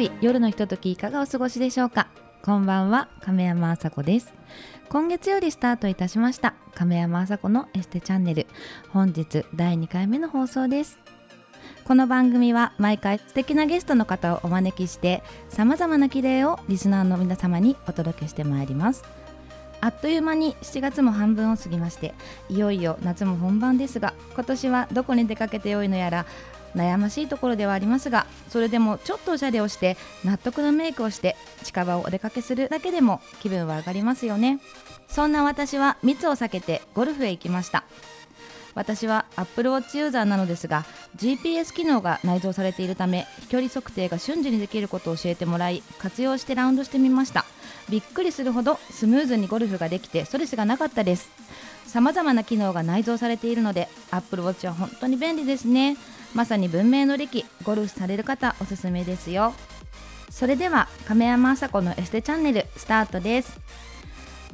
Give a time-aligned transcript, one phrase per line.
[0.00, 2.08] 日夜のひとときいかがお過ごしでしょうか？
[2.42, 4.32] こんばんは亀山麻子です。
[4.88, 8.46] 今月よりスタートいたしました亀山麻子のエステチャンネル。
[8.88, 10.98] 本日第2回目の放送です。
[11.84, 19.04] この番組は毎回素敵なゲストの方をお招きしてさまざまな綺麗をリスナーの皆様にお届けしてまいります。
[19.82, 22.14] あっという間に7月も半分を過ぎまして
[22.50, 26.26] いよいよ夏も本番ですが今年はどこに出かけてよいのやら
[26.74, 34.60] 悩ましいところではありますがそれでもちょっとおしゃれをして納得のメイクをして近場をお出かけするだけでも気分は上がりますよね。
[35.08, 37.84] そんな私は密を避けてゴルフへ行きました。
[38.74, 40.84] 私は Apple Watch ユーザーなのですが
[41.16, 47.44] GPS 機能が内蔵されているため飛距離測定が瞬時にできることを教えてもらい活用してラウンドしてみました。
[47.88, 51.30] びっくりするほどスムーズにゴルフができてストレスがなかったです。
[51.86, 55.96] さまざまな機能が内蔵されているので Apple Watch は本当に便利ですね。
[56.34, 59.52] まさに文明の利器ゴルフされる方おすすめですよ。
[60.30, 63.58] それでは亀山麻子のエステチャンネルスタートです。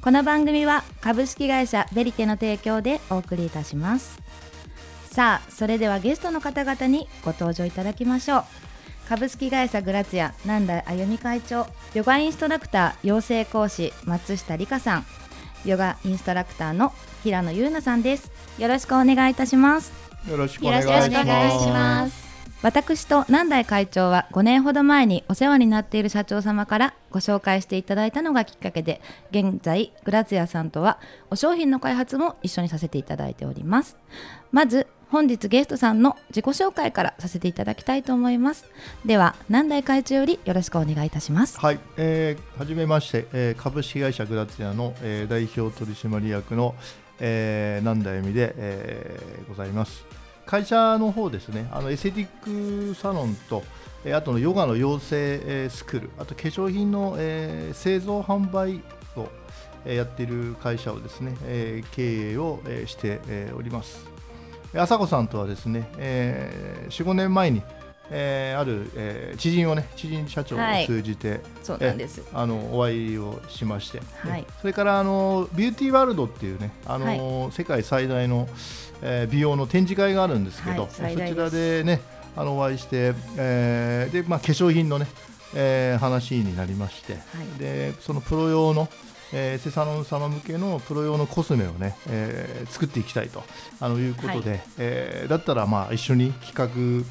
[0.01, 4.19] この番組は株式会社ベリテの提供でお送りいたします。
[5.11, 8.45] さあそれではゲストの方々にご登場いただきましょう。
[9.09, 15.07] 株式会社グラツヤ南台あゆみ会長ヨガインストラクター養成講師松下理香さん。
[15.65, 18.31] ヨガインストラクターの平野優奈さんです。
[18.59, 20.06] よろしくお願いいたします。
[20.29, 20.89] よろしくお願いし
[21.69, 22.27] ます。
[22.63, 30.99] 私と南大会長は5年ほど前にお世話になっている社長様からご紹介していただいたのがきっかけで現在グラツヤさんとは
[31.31, 33.99] お商品の開発も一緒にさせていただいております。
[34.51, 38.65] まず本日ゲストさんの自己紹介からさせていただきたいと思います。
[39.05, 41.61] では南大会長よりよろしくお願いいたします。
[41.61, 46.75] はい、えー、はじめまして、えー、株式会社グラツヤの、えー、代表取締役の、
[47.21, 50.05] えー、南大由美で、えー、ございます。
[50.45, 51.69] 会社の方ですね。
[51.73, 53.65] あのエステティックサロンと
[54.15, 56.11] あとのヨガの養成スクール。
[56.19, 58.81] あと化粧品の、えー、製造販売
[59.17, 59.29] を
[59.85, 64.07] やっている会社をですね、えー、経営をして、えー、おります。
[64.75, 67.63] 朝子さんとはですね、えー、45年前に、
[68.11, 72.23] えー、ある、えー、知人をね知人社長を通じて、はい、そうなんです。
[72.33, 78.49] あのお会いをしまして、はい、それからあのビューティーワールドっていうねあの、はい、世界最大の、
[79.03, 82.01] えー、美容の展示会があるんですけど、はい、そちらでね
[82.37, 85.07] あのお会いして、えーでまあ、化粧品のね、
[85.55, 87.19] えー、話になりまして、は
[87.57, 88.89] い、でそのプロ用の、
[89.33, 93.43] えー、セサロン様向けのプロ用のコスメをね、えー、作っていきたいと
[93.81, 97.05] あのいうことで、はい、えー、だったらまあ一緒に企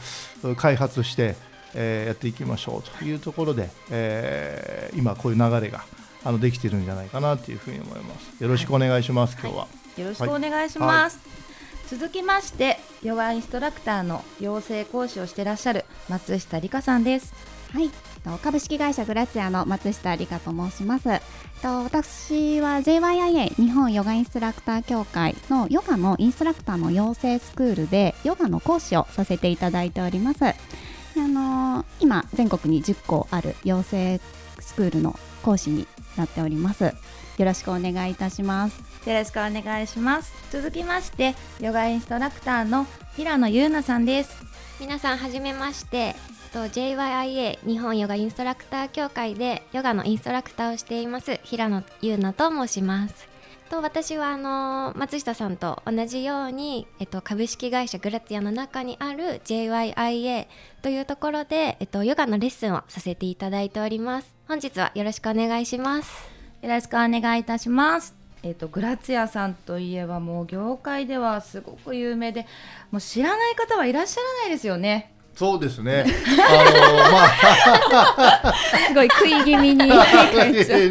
[0.44, 1.36] 画開発して、
[1.74, 5.84] えー、やっていきましょうというところで、えー、今こういう流れが
[6.24, 8.44] あのできてるんじゃないかなというふうに思います。
[8.44, 9.68] よろしくお願いします、はい、今日は、
[9.98, 11.20] よろしくお願いします。
[11.88, 17.34] 続きましてヨガインストラクターの養成講師をしていらっしゃる松下理香さんです。
[17.72, 17.92] はい
[18.42, 21.10] 株式会社グラツヤの松下理香と申します。
[21.64, 30.44] 私は JYIA 日本ヨガインストラクター協会のヨガのインストラクターの養成スクールでヨガの講師をさせていただいております。
[30.44, 30.54] あ
[31.18, 34.20] のー、今全国に10校ある養成
[34.60, 35.88] スクールの講師に
[36.18, 36.84] なっております。
[36.84, 36.94] よ
[37.40, 39.10] ろしくお願いいたします。
[39.10, 40.34] よろしくお願いします。
[40.52, 44.44] 続きましてヨガインストラクターの平野優奈さんです。
[44.80, 46.16] 皆さんはじめまして
[46.56, 53.28] と JYIA 日本ヨガインストラクター協会でヨガのインストラクターをしています平野優奈と申します。
[53.70, 60.48] と私はあの松下さんと同じように、えっと、株式会社グラツィアの中にある JYIA
[60.82, 64.34] というところで、えっと、ヨガのレッスンをさせていただいております。
[64.48, 66.30] 本日はよろしくお願いします。
[66.62, 68.16] よろしくお願いいたします。
[68.44, 72.46] えーと、グラツヤさんといえばもう業界ではすごく有名で
[72.92, 75.15] もう知らない方はいらっしゃらないですよね。
[75.36, 76.06] そうですね。
[76.50, 78.54] あのまあ。
[78.88, 79.76] すごい食い気味に。
[79.76, 79.90] ね、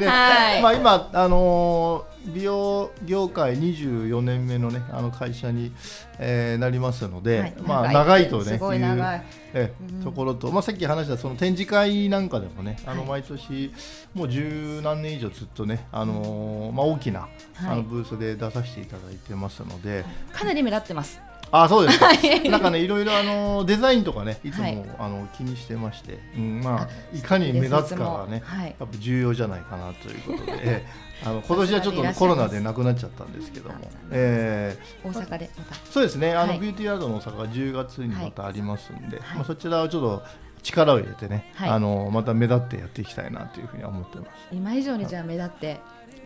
[0.07, 0.63] はい。
[0.63, 5.73] まあ今あの美容業界24年目のねあの会社に、
[6.19, 8.29] えー、なりますので、はい、まあ長い。
[8.29, 9.23] とねいう
[9.55, 13.73] え、うん、ところと、まあさっき話したその展示会なんかでもね、あの毎年
[14.15, 21.21] もう十何年以上ずっとねあのまあ大きな、あのブースで出させていただいてますので、かなり目立ってます。
[21.51, 22.09] あそうですか。
[22.51, 30.85] なんかねいろいろあのデザインとかねいつも、はい、あの気にしてまして、うん、まあいかに目立つかがね、はい、やっぱ重要じゃないかなということで、
[31.25, 33.77] あの今年はちょっとコロナでなくなっちゃったんですけども、
[34.11, 35.75] えー、大阪でまた。
[35.91, 36.33] そうですね。
[36.33, 40.23] あの、はい、ビューティーアードの大阪が10月にまたありますんで、まあそちらをちょっと
[40.63, 44.29] 力を入れてね、あのまた目立ってやっていきたいなというふうに思ってます。
[44.51, 45.81] 今以上にじゃあ目立って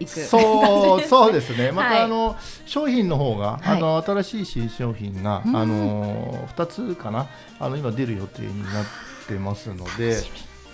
[0.07, 1.73] そう そうですね。
[1.73, 2.37] また、あの
[2.67, 7.27] 商品の方が、あの新しい新商品が、あの二つかな
[7.59, 8.85] あの今出る予定になっ
[9.27, 10.19] てますので。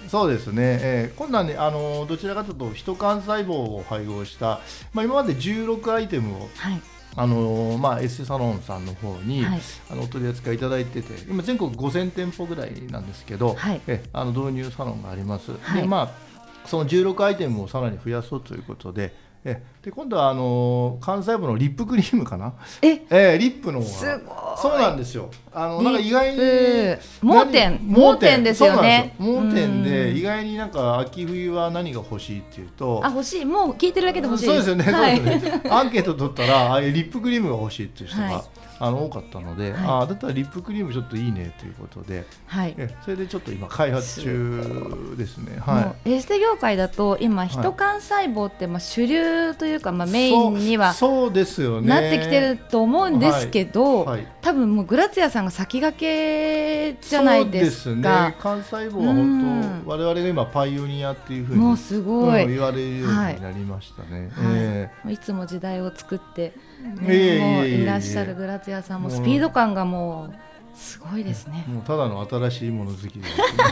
[0.08, 4.60] そうですね、えー、今度はねあのどちらかというとヒト幹細胞を配合した、
[4.92, 6.80] まあ、今まで16アイテムを、はい。
[7.16, 16.10] あのまあ、エステサロンさんの方に、はい、あのお取り扱いいただいてて今全国5000店舗ぐらいなんですけど、はい、えあの導入サロンがあります、はい、でまあ、
[16.64, 19.14] その16アイテムをさらに増やそうということで
[19.44, 22.54] えで今度はあの関西部のリップクリームかな？
[22.80, 23.02] え？
[23.10, 24.56] えリップの方が。
[24.56, 25.28] そうなんですよ。
[25.52, 27.78] あのなんか意外に盲点。
[27.82, 29.14] 盲点ですよね。
[29.18, 29.84] 盲点。
[29.84, 33.02] で意外になんか秋冬は何が欲しいっていうと。
[33.04, 33.44] あ欲しい。
[33.44, 34.46] もう聞いてるだけで欲しい。
[34.46, 35.62] そうですよね,、はい、そうですね。
[35.68, 38.42] アンケート取ったらあリップクリームが欲しいっていう人が、はい。
[38.80, 45.60] あの多かったので、はい、あだったらリップクリームちょっといいねということで、はい、えそれでちょっと今開発中ですね。
[45.60, 51.88] はい、エステ業界だと今ヒト幹細胞ってまあ主流というかまあメインにはそうですよね。
[51.88, 57.80] なってきてると思うんですけど、はいはい、多分もうグラツヤさんが先駆けじゃないですか。
[57.82, 64.30] すね、幹細胞は本当、我々が今パイオニアっていうふうにもうすごい、言われるようになりましたね。
[64.32, 64.54] はい。
[64.54, 65.18] えー、い。
[65.18, 66.52] つも時代を作って。
[67.00, 70.34] ね、もういらっしゃるグラツヤさんもスピード感がもう
[70.74, 71.64] すごいですね。
[71.68, 73.26] もうただの新しいもの好きで、ね、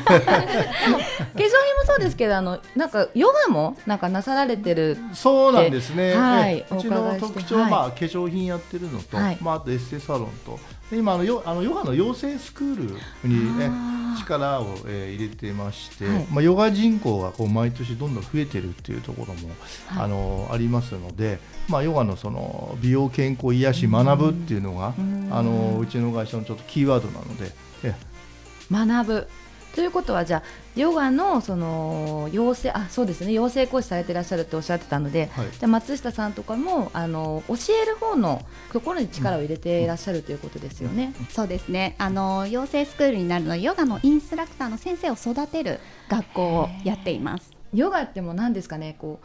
[0.04, 6.14] 化粧品もそうですけど、あのなんかヨガもなんかなさられてるそうなんですね。
[6.14, 10.58] はい、うちの特徴は、まあ、化粧品やってるのと、はい、まああとエステサロンと、
[10.96, 13.70] 今あのヨあのヨガの養成スクールにね
[14.18, 19.48] 力を、えー、入れてまして、はい、まあヨガ人口がこう毎年どんどん増えてるっていうところも、
[19.86, 24.94] はい、あのありますので、まあヨガのその美容健康癒し学ぶっていうのが
[25.30, 27.52] あのうちの会社のちょっとキーワードなので、
[27.84, 27.94] え。
[28.70, 29.28] 学ぶ
[29.74, 30.42] ということはじゃあ
[30.74, 33.32] ヨガのその養成あそうですね。
[33.32, 41.14] 養成講師されていらっしゃるっておっしゃってたので、はい、じゃ松下さんとかもあの教える方のところに力を入れていらっしゃるということですよね。
[41.18, 41.94] うん、そうですね。
[41.98, 47.50] あの養成スクールになるのはヨガのインストラクターの先生を育てる学校をやっています。
[47.72, 48.96] ヨガっても何ですかね。
[48.98, 49.20] こ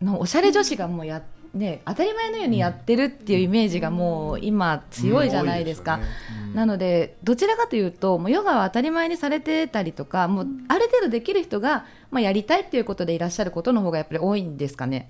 [0.00, 6.00] うのおしゃれ女子がもうやってね、当たり前のようにやってるっていうイメージがもう今強いじゃないですか、
[6.48, 15.08] うん、なのでどちらかというともうヨガは当たり前にされてたりとかもうある程度できる人が、まあ、やりたいっていうことでいらっしゃることの方がやっぱり多いんですかね。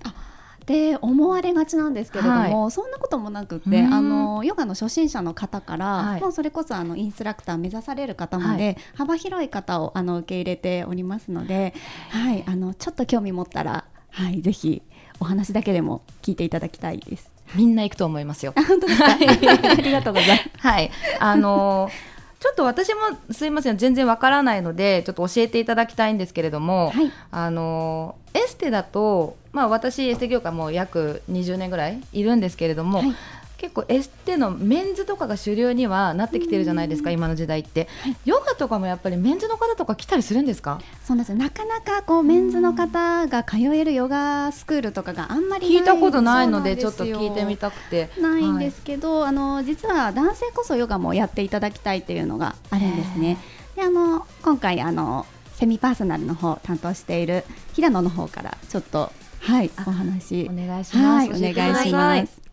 [0.61, 11.73] って思われがちなんですけれども、はい、そんなこともなくてあのヨガの初心者の方から、はい、もうそれこそあのインストラクター目指される方まで、はい、幅広い方をあの受け入れておりますので、
[12.09, 14.81] はい、あのちょっと興味持ったら、はい、ぜひ
[15.19, 17.29] お話だけでも聞いていただきたいです。
[17.55, 18.53] みんな行くと思いますよ。
[18.55, 19.11] 本当ですか？
[19.11, 20.49] ありがとうございます。
[20.57, 22.99] はい、あのーちょっと私も
[23.31, 33.15] すいません全然わからないのでちょっと教えていただきたいんですけれども、はい、あのエステだと、まあ、私エステ業界も約20年ぐらいいるんですけれども、はい、
[33.57, 40.79] 結構エステのメンズとかが主流にはなってきてるじゃないですか、今の時代って、はい、ヨガとかもやっぱりメンズの方とか来たりするんですか？
[41.03, 48.09] そうですなかなかこうメンズの方が通えるヨガスクールとかがあんまり聞いたことないのでちょっと聞いてみたくて。
[48.19, 53.37] ないんですけど、はい、あの実は男性こそヨガもやっていただきたいっていうのがあるんですね。
[53.75, 55.25] であの今回あの
[55.55, 57.43] セミパーソナルの方担当している
[57.73, 62.46] 平野の方からちょっとはいお話お願いします、はい、お願いします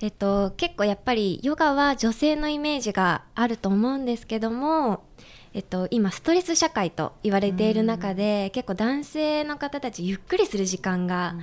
[0.00, 5.02] えっと、結構やっぱりヨガは女性のイメージがあると思うんですけども、
[5.54, 11.34] えっと、今ストレス社会と言われている中で結構男性の方たちゆっくりする時間が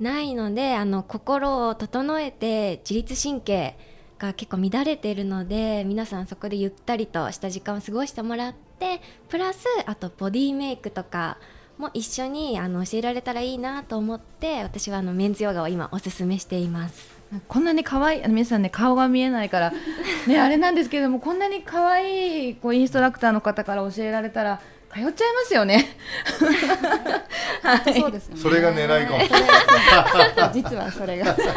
[0.00, 3.78] ないのであの心を整えて自律神経
[4.18, 11.38] が結構乱れているので皆さんそこでゆったりとした時間を過ごしてもらってプラスあとボディメイクとか
[11.78, 17.13] も一緒にあの教えられたらいいなと思って私はあのメンズヨガを今おすすめしています。
[17.48, 19.72] こんなに可愛い皆さんね顔が見えないから
[20.26, 24.60] ねあれなんですけれどもこんなに可愛いこうインストラクターの方から教えられたら
[24.94, 25.96] 通っちゃいますよね。
[27.64, 28.36] はい、そうですね。
[28.36, 30.52] それが狙いかも。
[30.54, 31.34] 実はそれが。
[31.34, 31.52] それだ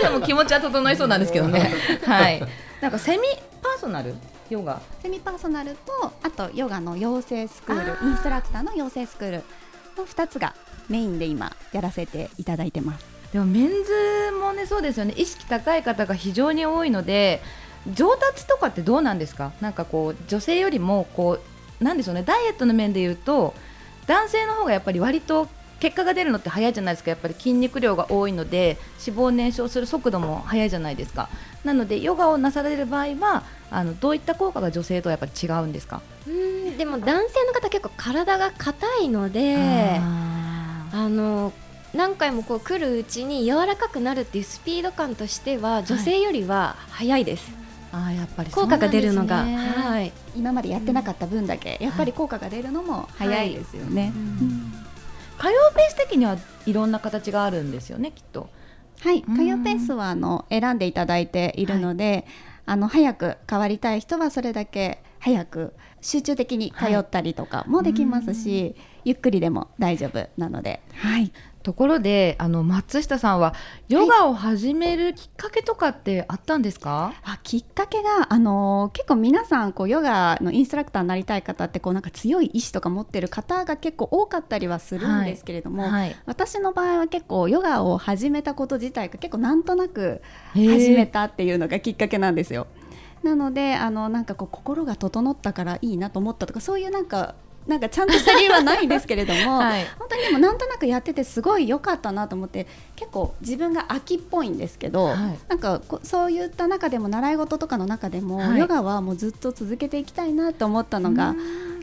[0.00, 1.72] けでも気持ちは整いそうなんですけどね。
[2.04, 2.42] はい。
[2.80, 3.22] なんかセミ
[3.62, 4.16] パーソナル？
[4.48, 4.80] ヨガ？
[5.00, 9.44] セミパーソナルとあとヨガの養成スクール、インストラクターの養成スクール
[9.96, 10.54] の二つが
[10.88, 13.19] メインで今やらせていただいてます。
[13.32, 15.14] でもメンズもねそうですよね。
[15.16, 17.40] 意識高い方が非常に多いので
[17.94, 19.52] 上達とかってどうなんですか？
[19.60, 21.38] なんかこう女性よりもこ
[21.80, 22.22] うなんでしょうね。
[22.22, 23.54] ダイエットの面で言うと
[24.06, 27.10] 男性の方がやっぱり割と結果が出るのって早いじゃないですか。
[27.10, 31.30] やっぱり筋肉量が多いので脂肪燃焼する速度も速いじゃないですか。
[31.64, 36.02] なのでヨガをなされる場合はあのどういった効果が女性とやっぱり違うんですか？
[36.26, 39.56] うんでも男性の方結構体が硬いので
[40.02, 41.52] あの
[41.94, 47.52] 何回もこう来るうちに柔らかくなるっていうスピード感としては女性よりは早いです、
[47.92, 54.12] あやっぱり効果が出るのが、はい、今までやってなかった分だけ、やっぱり効果が出るのも早いですよね。
[55.38, 58.50] 火曜ペース的にはいろんな形があるんですよねきっと。
[59.00, 62.24] はい、火曜ペースはあの選んでいただいているので、はい、
[62.66, 68.74] あの早く変わりたい人はそれだけ早く集中的に通ったりとかもできますし、はい、
[69.04, 71.30] ゆっくりでも大丈夫なので、はい、
[71.62, 73.54] ところであの松下さんは
[73.88, 85.92] ヨガを始めるきっかけとかってあったんですか、はい、あきっかけがあの結構皆さんこうヨガのインストラクターになりたい方ってこうなんか強い意志とか持ってる方が結構多かったりはするんですけれども、はい。
[85.92, 90.22] はい、私の場合は結構ヨガを始めたこと自体が結構なんとなく
[90.54, 92.68] 始めたっていうのがきっかけなんですよ。
[93.22, 97.34] なのであのなんかこう心が整ったからいいなと思ったとかそういうなんか
[97.66, 111.36] なんかちゃんとした理由はないんですけれども、 はい、本当にでもなんとなくやっててすごい良かったなと思って結構自分が秋っぽいんですけど、はい、なんかそういった中でも習い事とかの中でも、はい、ヨガはもうずっと続けていきたいなと思ったのが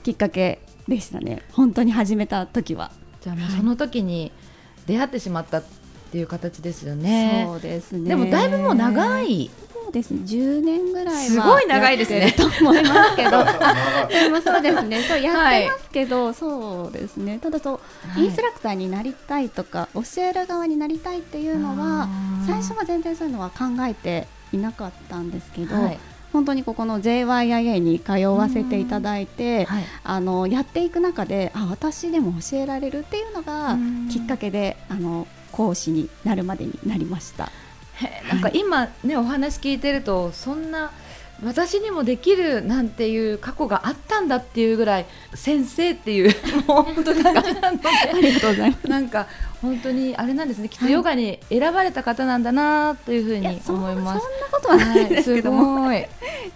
[0.03, 2.91] きっかけでしたね本当に始めた時は。
[3.22, 4.32] じゃあもうその時に
[4.88, 5.63] 出会ってしまったっ
[6.12, 7.46] ていう形ですよね。
[7.48, 8.10] そうですね。
[8.10, 9.51] でもだいぶもう長い
[9.88, 10.20] そうですね。
[10.25, 12.34] 10年ぐらいはすごい長いですね。
[12.34, 13.44] と思いますけど。
[14.10, 15.01] でもそうですね。
[15.01, 17.39] そうやってますけど、はい、そうですね。
[17.41, 17.79] ただそ
[18.15, 22.10] う、インストラクターになりたいとか教える側になりたいっていうのは
[22.46, 26.00] 最初は全然そういうのは考えていなかったんですけど、はい、
[26.34, 33.77] 本当にここの JYIA に通わせていただいて、はい、あのやっていく中であ私でも教えられるっていうのが
[34.12, 37.50] きっかけであの講師になるまでになりました。
[38.30, 40.92] なんか今ねお話聞いてるとそんな
[41.44, 46.34] 私にもできるなんていう過去があったんだっていうぐらい先生っていう
[46.66, 47.42] もう本当ですか あ
[48.20, 48.88] りがとうございます。
[48.88, 49.27] なんか
[49.62, 56.08] 本当にあれなんですねきっとヨガに選ばれた方なんだなというふうに思います、そんなことはないですけども、はい、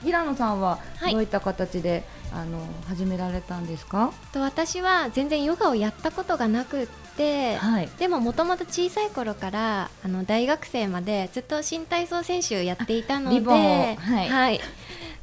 [0.04, 0.78] 平野さんは
[1.10, 4.14] どういった形で、あの始められたんですか？
[4.32, 14.62] と私は全然ヨガをやったことがなくて、はい、でももともと小さい頃からあの大学生までずっと新体操選手やっていたので、はい、はい、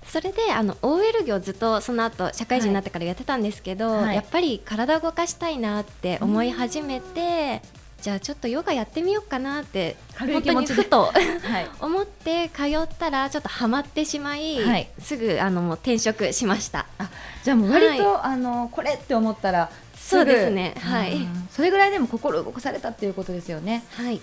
[0.07, 7.63] それであの OL 業ずっとその後社会人になってからやってたんですけど、はい、やっぱり体を動かしたいなって思い始めて、
[8.01, 16.87] じゃあちょっとヨガやってみようかなって本当にふと、 はい、思って通ったらちょっとはまってしまい、はい、すぐあのもう転職しました。
[16.99, 17.09] あ
[17.43, 20.75] じゃあもう割と、はい、あのこれって思ったらそうですね。
[20.81, 21.27] はい。
[21.51, 23.85] それぐらいでも心動かされたっていうことですよね。
[23.93, 24.21] はい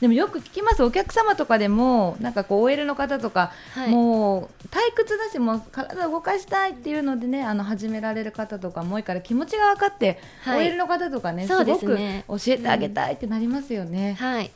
[0.00, 14.16] でもよく聞きますお客様とかでもなんかこう OL の方とか、はい、もう退屈だしもう体を動かしたいっていうのでねあの始められる方とかも多いから気持ちが分かって、はい、OL の方とかねすごく教えてあげたいってなりますよね。
[14.18, 14.50] うん、はい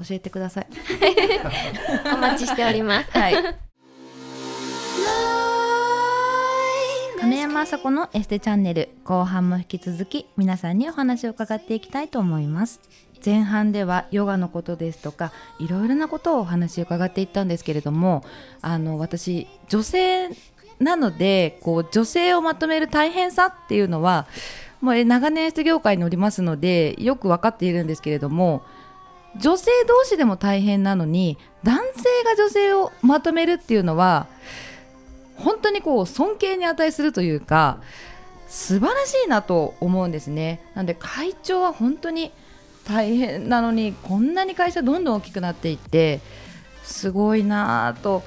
[0.00, 0.66] 教えてください
[2.14, 3.10] お待ちしております。
[3.10, 3.34] はい。
[7.20, 12.80] 亀山麻子のエステチャンネル後半も引き続き皆さんにお話を伺っていきたいと思います。
[13.24, 18.24] 前半ではヨガのことですとかいろいろなことをお話を伺っていったんですけれども
[18.62, 20.28] あの私女性
[20.78, 24.26] なのでこう女性をまとめる大変さっていうのは
[24.80, 28.62] もう長年エステ業界におりますのでよく分かっているんですけれども
[29.38, 34.26] 女性同士でも大変なのに男性が女性をまとめるっていうのは
[35.36, 37.80] 本当にこう尊敬に値するというか
[38.48, 40.60] 素晴らしいなと思うんですね。
[40.74, 42.32] なんで会長は本当に
[42.84, 46.20] 大変なのにこんなに会社どんどん大きくなっていって
[46.82, 48.22] すごいなと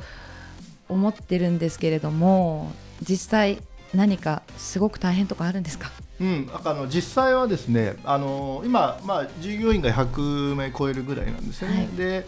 [0.89, 3.59] 思ってるんですけれども実際
[3.93, 5.91] 何かすごく大変とかあるんですか？
[6.23, 12.25] うん、あの実際はですねあの今、まあ、従業員が100名超えるぐらいなんですよね、はい、で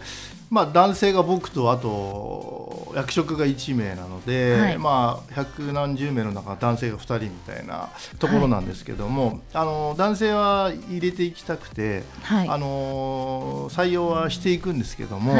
[0.48, 15.34] まあ、男性が僕とあと役職が1名なので、はい、まあ、百何十名の中男性が2人みたいなところなんですけども、はい、あの男性は入れていきたくて、はい、あの採用はしていくんですけども、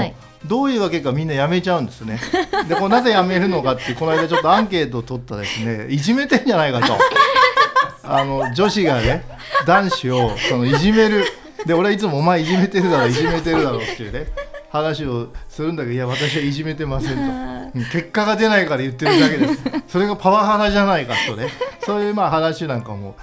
[0.45, 2.21] どういうわけかみんな辞めちゃうんですね。
[2.69, 6.93] でこなぜ辞めるのかってこの間ちょっとアンケートを取ったですねいじめてんじゃないかと
[8.09, 9.25] あの女子がね
[9.67, 11.25] 男子をそのいじめる。
[11.65, 14.27] で俺はいつもお前いじめてるだろいじめてるだろっていうね
[14.71, 17.81] 話をするんだけどいや私はいじめてませんと。
[17.93, 19.63] 結果が出ないから言ってるだけです。
[19.89, 21.49] それがパワハラじゃないかとね。
[21.85, 23.17] そういうまあ話なんかも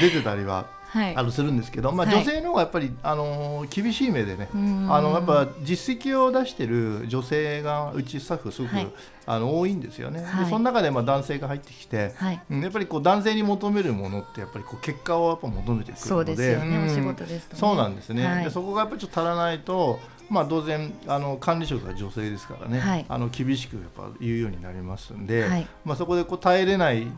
[0.00, 8.88] 出てたりははい、あのするんですけど、まあ、女性の方がやっぱり、あの厳しい目でね、あのやっぱ実績を出してる女性がうちスタッフすごく、はい、
[9.26, 12.42] あの多いんですよね、はい、でその中でまあ男性が入ってきて、はい。
[12.50, 27.08] うん、やっぱりこう男性に求めるものってやっぱりこう結果をやっぱ求めてくるのでそうですよね、うん、お仕事です、ね、そうなんですね、でそこがやっぱりちょっと足らないとまあ、当然あの管理職が女性ですからね、はい、あの厳しくやっぱ言うようになりますんで、はい、まあ、そこでこう耐えれない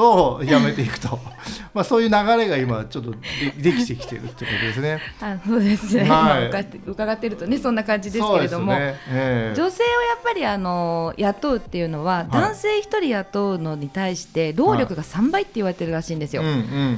[0.00, 1.18] とやめていくと。
[1.74, 3.14] まあそういう流れが今ちょっと
[3.60, 5.00] できてきてるってことですね。
[5.20, 6.50] あそうですね、はい、
[6.86, 8.96] 伺ってるとねそんな感じですけれども、ね。
[9.08, 16.42] えー、女性をやっぱりあの雇うっていうのは、男性一人雇うのに対して労力が3倍って言われてるらしいんですよ。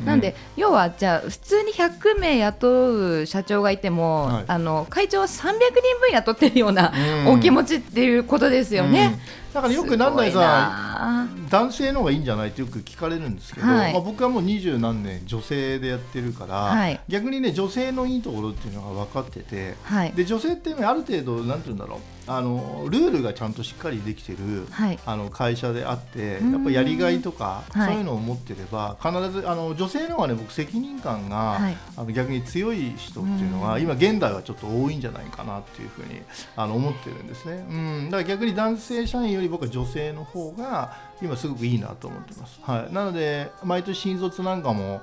[0.04, 5.52] なんで要はじゃあ普通に100名雇う社長がいても、はい、あの会長は300人
[6.00, 6.92] 分雇ってるような
[7.26, 9.18] お気持ちっていうことですよね。
[9.36, 36.22] うんだからよくなんださ男性の方がいいんじゃないってよく聞かれるんですけど、はい、まあ、僕はもう二十何年女性でやってるから、はい、逆にね女性のいいところっていうのが分かってて、はい、で女性って、ね、ある程度なんて言うんだろうあのルールがちゃんとしっかりできてる、はい、あの会社であってやっぱやりがいとかそういうのを持ってれば、必ずあの女性の方がね僕責任感が、はい、あの逆に強い人っていうのは今現代はちょっと多いんじゃないかなっていうふうに
[36.54, 45.02] あの思ってるんですね、うん、だから逆に男性社員より僕は女性の方が今すごくいいなと思ってます、はい、なので毎年新卒なんかも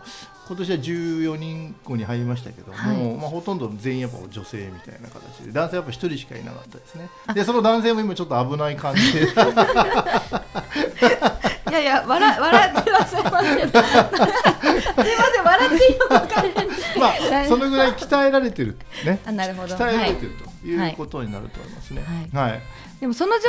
[0.50, 7.08] 今年は14人後に入りましたけども、はい、まあ、ほとんど全員やっぱ女性みたいな形で男性やっぱ1人しかいなかったですね。
[7.36, 9.27] でその男性も今ちょっと危ない感じで。
[11.69, 13.79] いやいや笑笑ってらっしゃいますけど。
[13.79, 16.65] すいません笑っていいのか分からない。
[16.65, 19.19] んですまあそのぐらい鍛えられてるね。
[19.25, 19.75] あなるほど。
[19.75, 20.31] 鍛えられてる
[20.62, 22.03] ということになると思いますね。
[22.34, 22.62] はい、はい、
[23.00, 23.44] でもその状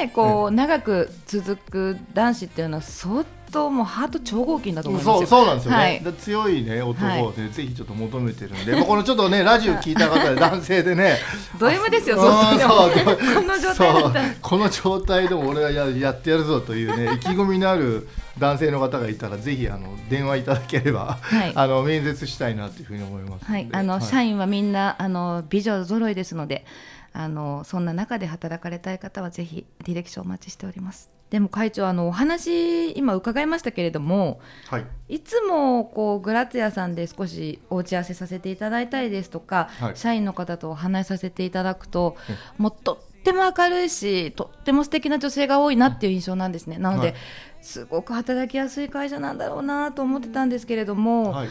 [0.00, 11.18] 況でこう、長く続く男子っていうのは相当ともうハート超合金だと思いますそうそうなんですよね、はい、強いね男をね、はい、ぜひちょっと求めてるんで、まあ、このちょっとねラジオ聞いた方で男性でね
[11.60, 18.08] ド M ですよそうこの状態この状態でも俺はややってやるぞというね 意気込みのある
[18.38, 26.64] 男性の方がいたらぜひあの電話いただければ、はい、 あの面接したいなというふうに思いますはい、あの、社員はみんなあの美女揃いですので
[27.12, 31.10] あのそんな中で働かれたい方はぜひ履歴書お待ちしております。
[31.32, 42.16] でも会長あのお話今伺いましたけれども、はい、いつもこうグラツヤさんで少しお打ち合わせさせていただいたりですとか、はい、社員の方とお話しさせていただくと、
[42.58, 46.76] もうとっても明るいしとっても素敵な女性が多いなっていう印象なんですね。
[46.76, 47.16] なので、はい、
[47.62, 51.48] すごく働きやすい会社なんだろうなと思ってたんですけれども、はい、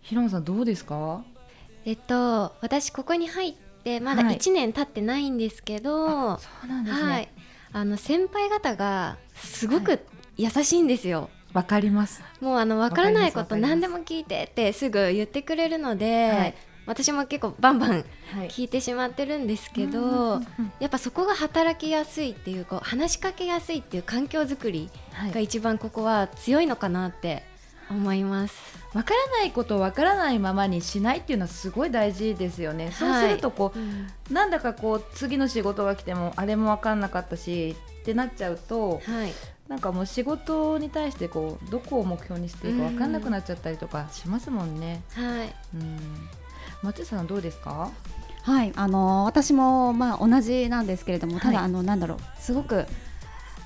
[0.00, 1.24] 平野さんどうですか
[1.84, 7.28] えっと私ここに入ってまだ1年経ってないんですけど、そうなんですね、はい。
[7.72, 10.00] あの先輩方がすごく
[10.36, 11.30] 優しいんですよ。
[11.52, 12.22] わ、かります。
[12.40, 16.54] もうあの分からないこと何でも聞いてってすぐ言ってくれるので、はい、
[16.86, 18.04] 私も結構バンバン
[18.48, 20.42] 聞いてしまってるんですけど、は
[20.80, 24.90] い、やっぱそこが働きやすいっていうこう話しかけやすいっていう環境づくり
[25.32, 27.44] が一番ここは強いのかなって
[27.90, 28.78] 思います。
[28.94, 32.86] わからないことをわからないままにしないっていうのはすごい大事ですよね。
[32.86, 39.32] はい、そうするとこう、うん、なんだかこう次の仕事が来てもあれもわかんなかったしってなっちゃうと、はい、
[39.68, 45.02] なんかもう仕事に対してこうどこを目標にしていいかわかんなくなっちゃったりとかしますもんね。
[45.12, 45.54] はい。
[45.74, 45.98] うん。
[46.82, 47.90] 松さんどうですか？
[48.42, 52.86] はい、あのー、私もまあ同じなんですけれども、ただ、はい、あのなんだろうすごく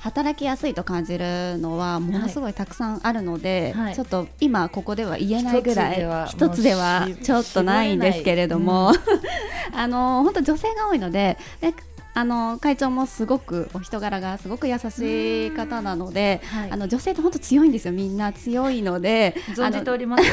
[0.03, 8.95] 働きやすいと感じるのはものすごいたくさんあるので、はい、ちょっと今ここでは言えないぐらい一つではちょっとないんですけれども、うん、
[9.79, 11.73] あの本当女性が多いのでで
[12.15, 17.95] あの会長もすごくお人柄がすごく優しい方なので、はい、あの女性って本当強いんですよ。
[17.95, 20.25] みんな強いので存じております。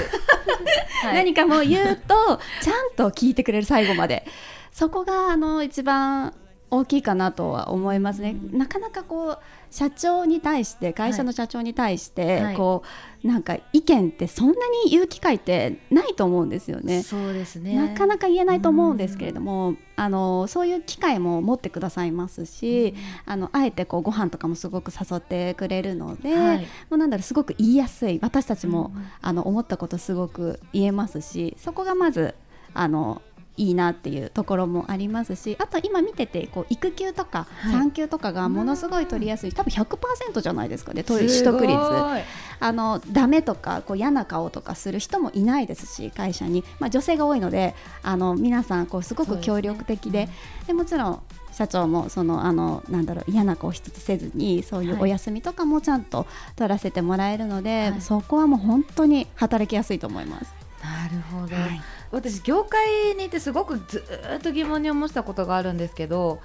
[1.04, 4.26] はい、 何かも言うとちゃんと聞いてくれる最後まで。
[4.72, 6.34] そこがあの一番
[6.72, 8.36] 大きいかなとは思いますね。
[8.52, 9.40] なかなかこう
[9.72, 12.84] 社長に対して会社の社長に対して、はい、こ
[13.24, 14.54] うなんか意見ってそんな
[14.84, 17.04] に言う機会ってないと思うんですよね。
[17.04, 17.76] そうですね。
[17.76, 28.20] なかなか言えないと思うんですけれども、あのそういう機会も持ってくださいますし、あのあえてこうご飯とかもすごく誘ってくれるので、はい、もうなんだろうすごく言いやすい。
[28.22, 32.36] 私たちも、あの思ったことすごく言えますしそこがまず
[32.74, 33.22] あの
[33.60, 41.78] いいなっていうところもありますしあと今見ててこう育休とか産休とかがものすごい取りやすい、多分100%じゃないですかね取得率
[42.62, 50.30] あのダメとかこう嫌な顔とかする人もいないですし会社に、まあ、女性が多いのであの皆さんこうすごく協力的で
[50.66, 60.54] でもちろん社長もそのあのなんだろう嫌な顔一つせずにそういうお休みとかもちゃんと取らせてもらえるので、はい、そこはもう本当に働きやすいと思います。
[60.82, 64.04] なるほど、はい私業界にいてすごくず
[64.38, 66.40] っと疑問に思ったことがあるんですけど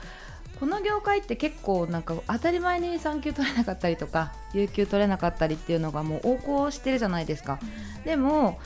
[0.61, 7.59] この業界って結構なんか当たり前に産休取れなかったりとか有給取れなかったりっていうのがもう横行してるじゃないですか、
[7.99, 8.59] うん、でも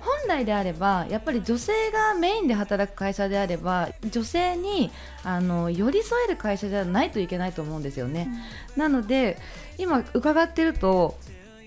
[0.00, 4.90] 本来であればやっぱり女性がメインで働く会社であれば女性に
[5.22, 8.28] あの寄り添える会社じゃないといけないと思うんですよね。
[8.76, 9.38] うん、なので
[9.78, 11.18] 今伺ってると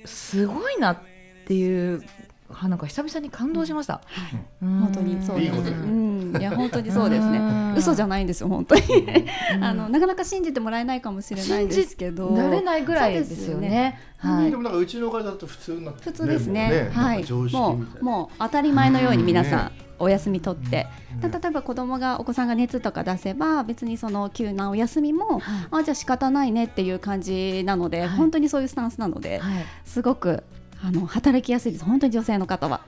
[0.06, 1.00] すごいなっ
[1.46, 2.04] ていう
[2.64, 4.02] なんか久々に感動しました。
[4.60, 5.54] 本当にそうです。
[5.54, 7.74] うん、いや本当にそうですね。
[7.78, 8.82] 嘘じゃないんですよ本当に。
[9.62, 12.32] あのなかなか信じてもらえないかもしれないですけど。
[12.32, 14.00] なれないぐらいですよね。
[14.18, 14.52] はい。
[14.52, 16.90] でもなんかうちの会社だと普通な普通ですね。
[16.94, 17.26] はい。
[17.32, 19.72] もうもう当たり前のように皆さん。
[20.00, 20.86] お休み取って、
[21.24, 29.42] 例えば子供がお子さんが熱とか出せば別にその急なお休みも、あじゃあ仕方ないねっていう感じなので、本当にそういうスタンスなので、
[29.86, 30.44] すごく
[30.84, 31.86] あの働きやすいです。
[31.86, 32.82] 本当に女性の方は、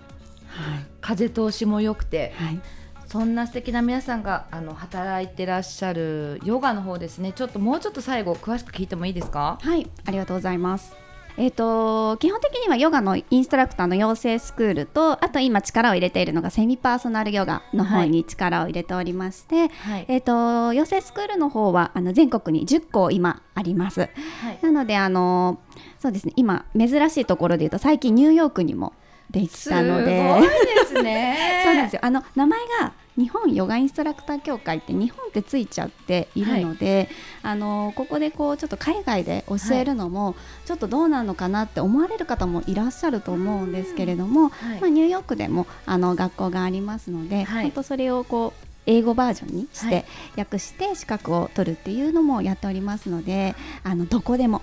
[0.47, 2.59] はい、風通しも良くて、はい、
[3.07, 7.33] そんな素敵な皆さんがあの働いてらっしゃるヨガの方ですね。
[7.33, 9.57] ちょっともうちょっと最後詳しく聞いてもいいですか？
[9.61, 9.89] はい。
[10.05, 10.93] ありがとうございます
[11.39, 24.07] えーと、基本的にはヨガのインストラクターの養成スクールとあと今力を入れているのがセミパーソナルヨガの方に力を入れておりまして、はい、えーと、養成スクールの方はあの全国に10校今あります、は
[24.51, 25.59] い、なのであの
[25.97, 28.91] そうですね今珍しいところでいうと最近ニューヨークにも
[29.31, 30.27] できたので。
[30.27, 31.37] すごいですね。
[31.63, 31.99] そうなんですよ。
[32.03, 37.09] あの名前が日本ヨガインストラクター協会って日本ってついちゃっているので、
[37.43, 50.05] はい、あのここでこうちょっと海外で教えるのもちょっとどうなのかなって思われる方もいらっしゃると思うんですけれども、はい、まあ、ニューヨークでもあの学校がありますので、はい、本当それをこう英語バージョンにして、
[50.35, 53.53] 訳して資格を取るっていうのもやっておりますので
[53.83, 54.61] あのどこでも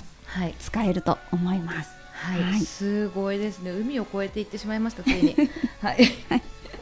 [0.59, 1.91] 使えると思います。
[2.17, 3.71] はい、はい、すごいですね。
[3.71, 5.03] 海を越えていってしまいました。
[5.03, 5.37] ついに。
[5.81, 5.99] はい。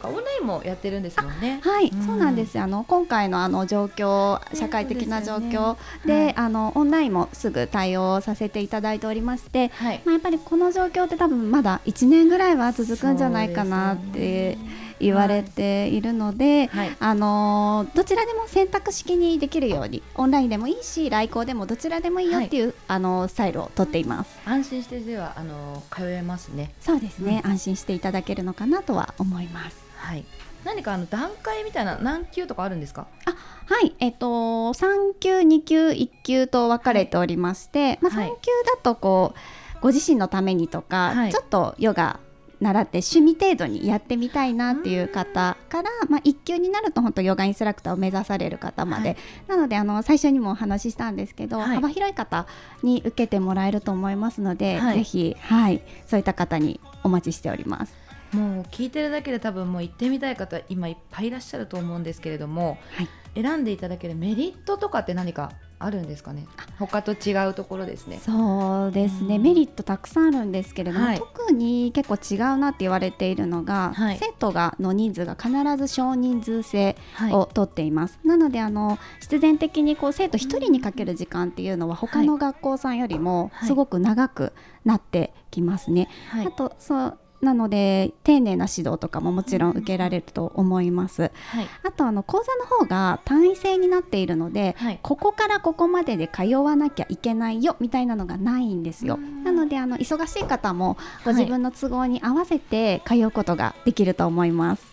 [0.08, 1.60] オンラインもやってるんですもんね。
[1.62, 5.76] はい、うん、そうなんですあの今回のあの状況、社会的な状況。
[6.04, 6.24] で、ね。
[6.26, 14.58] はい、あのオンラインもすぐ対応させていただいておりまして、はい、まあやっぱりこの状況って多分まだ1年ぐらいは続くんじゃないかなって
[15.00, 24.38] 言われているので、はい、あのどちらでも選択式にできるようにオンラインでもいいし来校でもどちらでもいいよっていう、はい、あのスタイルをとっています。
[24.44, 26.72] 安心してではあの通えますね。
[26.80, 30.24] そうですね、うん、安心していただけるのかなとは思いますはい。
[30.64, 33.06] 何かあの段階みたいな何級とかあるんですか？
[33.26, 33.30] あ
[33.66, 33.94] はい。
[33.98, 38.22] えっ、ー、と3級2級1級と分かれておりまして、はい、まあ、3級
[38.66, 42.20] だとこうご自身のためにとか、はい、ちょっとヨガ
[42.60, 52.46] 習って趣味程度にやってみたいなっていう方から、まあ、1級になると本当ヨガインストラクターを目指される方まで、はい、なのであの最初にもお話ししたんですけど、はい、幅広い方
[52.82, 58.03] に受けてもらえると思いますので、はい、ぜひ、はい、そういった方にお待ちしております。
[58.34, 66.46] もう聞いてるだけで多分もう行ってみたい方今いっぱいいらっしゃると思うんですけれども、はい、選んでいただけるメリットとかって何かあるんですかね？
[66.78, 68.18] 他と違うところですね。
[68.24, 76.96] そうですね、うん、メリットたくさんあるんですけれども、はい、特に結構違うなって言われているのが、はい、生徒がの人数が必ず少人数制
[77.32, 84.52] をとっています、はい、なのであの必然的にこう生徒1人にかける時間っていうのは他の学校さんよりもすごく長く
[84.84, 91.28] なってきますね、あとそうなので丁寧な指導とかももちろん受けられると思います、は
[91.62, 99.18] い、あとあの講座の方が単位制になっているので、はい、ここからここまでで通わなきゃいけないよみたいなのがないんですよ。
[99.44, 104.84] なのであの忙しい方もご自分の都合に合わせて通うことができると思います、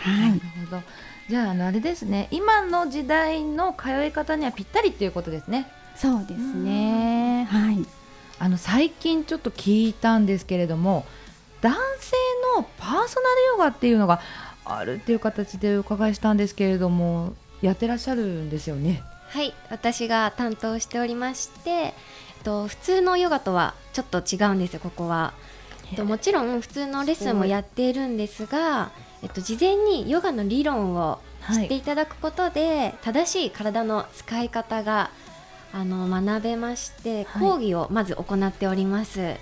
[0.00, 0.82] はい、なるほど。
[1.28, 2.26] じゃああれですね。
[2.32, 5.70] 今の時代の通い方にはぴったりっていうことですね。
[5.94, 7.46] そうですね。
[7.50, 7.86] はい。
[8.40, 11.04] あの最近ちょっと聞いたんですけれども
[11.60, 12.16] 男性
[12.56, 14.20] のパーソナルヨガっていうのが
[14.64, 19.02] あるっていう形でお伺いしたんですけれどもやってらっしゃるんですよね？
[19.28, 21.92] はい私が担当しておりまして、えっ
[22.42, 25.34] と、普通のヨガとはちょっと違うんですよここは、
[25.90, 28.90] えっと、もちろん普通のレッスンもやっているんですが、
[29.22, 31.20] えっと、事前にヨガの理論を
[31.52, 35.10] 知っていただくことで、はい、正しい体の使い方が
[35.72, 39.20] あの学べまして講義をまず行っております。
[39.20, 39.40] はい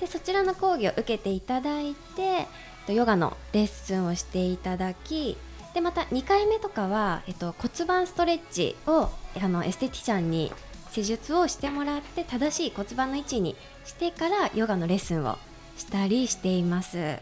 [0.00, 2.46] でそちらの講義を受けていただいて
[2.92, 5.36] ヨガのレッスンをしていただき
[5.72, 9.08] でまた2回目とかは、えっと、骨盤ストレッチを
[9.42, 10.52] あのエステティシャンに
[10.90, 15.38] 施術をしてもらって正しい骨盤の位置にしてからヨガのレッスンを
[15.76, 17.18] したりしています。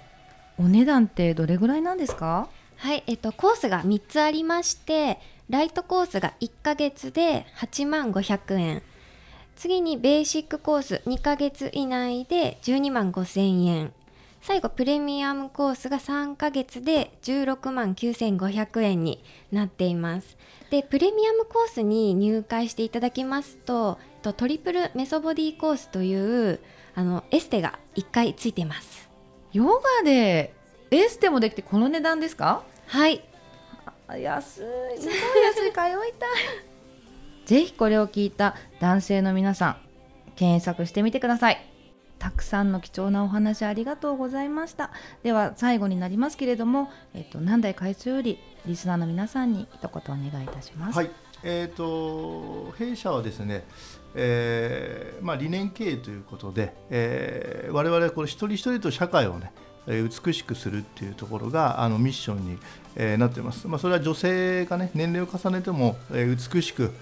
[0.59, 2.49] お値段ってどれぐらいなんですか？
[2.77, 8.83] はい、えっと、コースが3つありましてライトコースが1ヶ月で8万500円
[9.63, 13.93] 次にベーシックコース2ヶ月以内で12万5000円。
[14.41, 19.23] 最後プレミアムコースが3ヶ月で16万9500円に
[19.53, 20.37] なっています。
[20.71, 24.01] でプレミアムコースに入会していただきますと
[24.37, 26.13] トリプルメソボディコースとい
[26.51, 26.59] う
[26.97, 29.09] あのエステが1回ついています。
[29.53, 30.53] ヨガで
[30.91, 32.65] エステもできてこの値段ですか？
[32.89, 33.23] はい。
[34.09, 34.57] 安
[34.97, 35.01] い。
[35.01, 35.71] すごい安い。
[35.71, 36.72] 通いたい
[37.53, 39.77] ぜひこれを聞いた男性の皆さん
[40.37, 41.63] 検索してみてください。
[42.19, 44.91] たくさんの貴重なお話ありがとうございました。
[45.23, 50.97] では最後になりますけれども、えっと、何代会長よりリスナーの皆さんに一言お願いいたします。
[50.97, 51.11] はい。
[51.43, 53.67] えーと、弊社はですね、
[54.15, 59.53] えーまあ、理念経営ということで、えー、我々これ一人一人と社会をね
[59.87, 62.59] 美しくするっていうところがあのミッションに、
[62.97, 66.93] えー、なっています、まあ、それは女性がね年齢を重ねても、えー、美しく、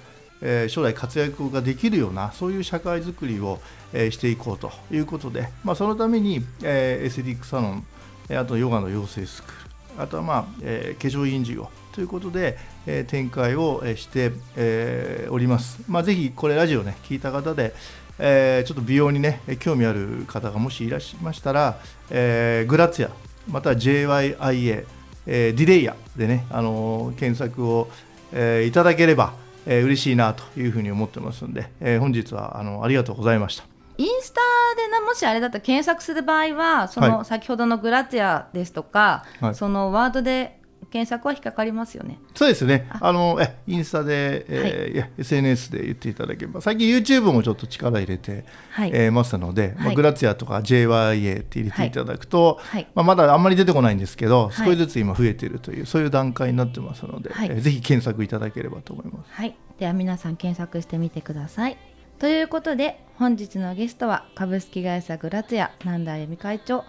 [0.42, 3.60] えー、将来活躍ができるようなそういう社会づくりを、
[3.92, 7.86] えー、していこうということで、まあ、そのために、えー、エスティックサロン
[8.30, 15.82] あとヨガの養成スクールあとは、まあえー、化粧品事業ということで、えー、展開をして、えー、おります。
[15.88, 17.74] まあ、ぜひこれラジオね聞いた方で、
[18.18, 23.10] えー、ちょっと美容にね興味ある方がもしいらっしゃいましたら、えー、グラツィア
[23.48, 24.86] または JYIA、
[25.26, 27.90] えー、ディレイヤでね、あの、検索を、
[28.32, 29.34] えー、いただければ、
[29.70, 33.64] えー、嬉しいなというふうに思ってますので、えー、本日はあのありがとうございました。
[33.98, 34.40] インスタ
[34.76, 40.59] でなもしあれだったら検索する場合はその先ほどのグラツィアですとか、はい、そのワードで
[40.90, 42.18] 検索は引っかかりますよね。
[42.34, 42.88] そうですね。
[43.00, 59.30] あのえインスタで、えー、はい、SNS で言っていただければ、最近 YouTube もちょっと力入れて、はい、えー、ますので、まあ、グラツィアとか JYA って入れていただくと、はい、まあ、まだあんまり出てこないんですけど、少しずつ今増えているという、そういう段階になってますので、はい、えー、ぜひ検索いただければと思います。
[59.32, 59.56] はい。
[59.78, 61.78] では皆さん検索してみてください。
[62.20, 66.84] ということで本日のゲストは株式会社グラツィア南田由美会長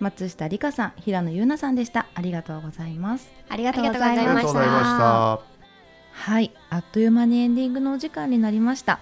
[0.00, 2.06] 松下理香さん平野優奈さんでした。
[2.14, 3.30] ありがとうございます。
[3.48, 5.40] ありがとうございました。
[6.12, 6.52] はい。
[6.70, 9.00] あっという間にエンディングのお時間になりました。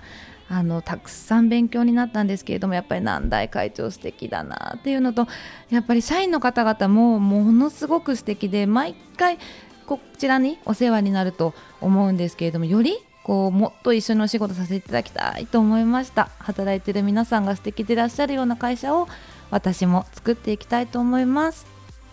[0.48, 5.26] あのたくさん勉強になったんですけれどもやっぱり南大会長素敵だなっていうのと
[5.70, 9.38] やっぱり社員の方々もものすごく素敵で毎回
[9.86, 16.28] こちらにお世話になると思うんですけれどもよりこうもっと一緒にお仕事させていただきたいと思いました。
[16.38, 19.08] 働いてる皆さんが素敵でいらっしゃるような会社を
[19.54, 21.64] 私も作っていきたいと思います。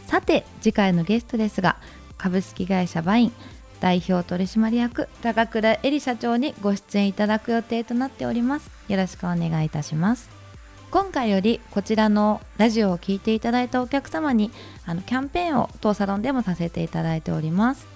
[0.06, 1.78] さて次回のゲストですが
[2.18, 3.34] 株式会社バイン
[3.80, 8.70] 代表取締役高倉恵里社長にご出演いただく予定となっております。
[8.88, 10.30] よろしくお願いいたします。
[10.92, 14.52] 今回よりこちらのラジオを聴いていただいたお客様に
[14.86, 17.88] あのキャンペーンを当サロンでもさせていただいております。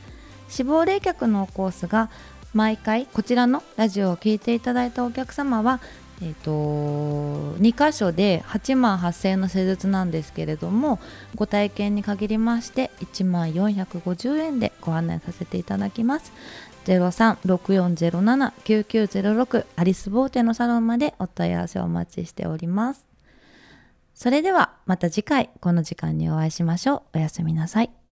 [0.50, 2.10] 死亡冷却のコースが
[2.56, 5.82] 毎回こちらのラジオを聴いていただいたお客様は
[6.22, 6.52] えーと、
[7.60, 11.00] 2箇所で8万8000円の施術なんですけれども
[11.36, 16.32] ご体験に限りまして1万450円でご案内させていただきます。
[16.86, 23.08] 0364079906アリスボーテのサロンまでお問い合わせをお待ちしております。
[24.14, 27.18] それではまた次回この時間にお会いしましょう。
[27.18, 27.96] おやすみなさい。